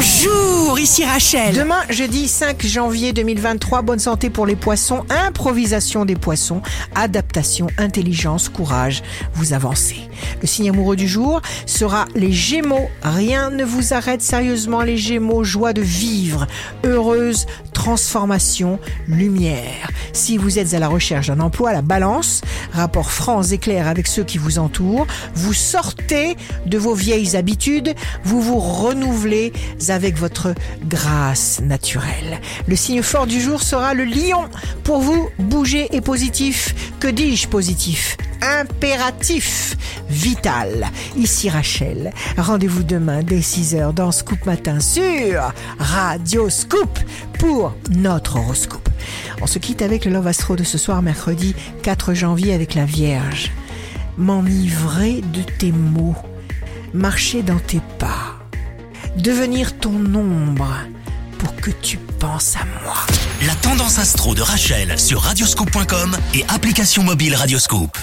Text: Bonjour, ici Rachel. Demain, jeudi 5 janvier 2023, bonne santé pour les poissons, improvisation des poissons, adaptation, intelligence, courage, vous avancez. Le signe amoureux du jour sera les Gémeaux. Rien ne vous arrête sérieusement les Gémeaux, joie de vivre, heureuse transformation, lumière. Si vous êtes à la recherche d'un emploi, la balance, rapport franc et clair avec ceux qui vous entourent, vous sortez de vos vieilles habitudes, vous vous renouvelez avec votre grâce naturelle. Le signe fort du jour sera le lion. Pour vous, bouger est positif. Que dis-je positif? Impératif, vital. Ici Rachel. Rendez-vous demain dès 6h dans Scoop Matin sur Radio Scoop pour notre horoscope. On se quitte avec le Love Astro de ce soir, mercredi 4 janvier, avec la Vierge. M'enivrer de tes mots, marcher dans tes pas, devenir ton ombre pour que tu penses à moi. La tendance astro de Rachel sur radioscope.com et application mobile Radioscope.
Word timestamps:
Bonjour, 0.00 0.78
ici 0.78 1.04
Rachel. 1.04 1.56
Demain, 1.56 1.82
jeudi 1.90 2.28
5 2.28 2.64
janvier 2.64 3.12
2023, 3.12 3.82
bonne 3.82 3.98
santé 3.98 4.30
pour 4.30 4.46
les 4.46 4.54
poissons, 4.54 5.04
improvisation 5.10 6.04
des 6.04 6.14
poissons, 6.14 6.62
adaptation, 6.94 7.66
intelligence, 7.78 8.48
courage, 8.48 9.02
vous 9.34 9.54
avancez. 9.54 10.08
Le 10.40 10.46
signe 10.46 10.70
amoureux 10.70 10.94
du 10.94 11.08
jour 11.08 11.42
sera 11.66 12.04
les 12.14 12.30
Gémeaux. 12.30 12.88
Rien 13.02 13.50
ne 13.50 13.64
vous 13.64 13.92
arrête 13.92 14.22
sérieusement 14.22 14.82
les 14.82 14.98
Gémeaux, 14.98 15.42
joie 15.42 15.72
de 15.72 15.82
vivre, 15.82 16.46
heureuse 16.84 17.46
transformation, 17.88 18.78
lumière. 19.06 19.90
Si 20.12 20.36
vous 20.36 20.58
êtes 20.58 20.74
à 20.74 20.78
la 20.78 20.88
recherche 20.88 21.28
d'un 21.28 21.40
emploi, 21.40 21.72
la 21.72 21.80
balance, 21.80 22.42
rapport 22.70 23.10
franc 23.10 23.42
et 23.44 23.56
clair 23.56 23.88
avec 23.88 24.06
ceux 24.06 24.24
qui 24.24 24.36
vous 24.36 24.58
entourent, 24.58 25.06
vous 25.34 25.54
sortez 25.54 26.36
de 26.66 26.76
vos 26.76 26.92
vieilles 26.92 27.34
habitudes, 27.34 27.94
vous 28.24 28.42
vous 28.42 28.58
renouvelez 28.58 29.54
avec 29.88 30.18
votre 30.18 30.52
grâce 30.84 31.62
naturelle. 31.62 32.42
Le 32.66 32.76
signe 32.76 33.00
fort 33.00 33.26
du 33.26 33.40
jour 33.40 33.62
sera 33.62 33.94
le 33.94 34.04
lion. 34.04 34.50
Pour 34.84 35.00
vous, 35.00 35.30
bouger 35.38 35.88
est 35.96 36.02
positif. 36.02 36.74
Que 37.00 37.08
dis-je 37.08 37.48
positif? 37.48 38.18
Impératif, 38.42 39.76
vital. 40.08 40.88
Ici 41.16 41.50
Rachel. 41.50 42.12
Rendez-vous 42.36 42.82
demain 42.82 43.22
dès 43.22 43.40
6h 43.40 43.92
dans 43.92 44.12
Scoop 44.12 44.46
Matin 44.46 44.80
sur 44.80 45.52
Radio 45.78 46.48
Scoop 46.48 46.98
pour 47.38 47.74
notre 47.90 48.36
horoscope. 48.36 48.88
On 49.40 49.46
se 49.46 49.58
quitte 49.58 49.82
avec 49.82 50.04
le 50.04 50.12
Love 50.12 50.26
Astro 50.26 50.56
de 50.56 50.64
ce 50.64 50.78
soir, 50.78 51.02
mercredi 51.02 51.54
4 51.82 52.14
janvier, 52.14 52.54
avec 52.54 52.74
la 52.74 52.84
Vierge. 52.84 53.52
M'enivrer 54.16 55.20
de 55.32 55.42
tes 55.42 55.72
mots, 55.72 56.16
marcher 56.92 57.42
dans 57.42 57.58
tes 57.58 57.80
pas, 57.98 58.38
devenir 59.16 59.78
ton 59.78 59.94
ombre 60.14 60.74
pour 61.38 61.54
que 61.56 61.70
tu 61.70 61.98
penses 62.18 62.56
à 62.56 62.64
moi. 62.82 62.96
La 63.46 63.54
tendance 63.54 63.98
astro 63.98 64.34
de 64.34 64.42
Rachel 64.42 64.98
sur 64.98 65.20
radioscope.com 65.20 66.16
et 66.34 66.44
application 66.48 67.04
mobile 67.04 67.36
Radioscope. 67.36 67.96